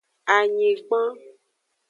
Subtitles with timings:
[0.35, 1.13] Anyigban.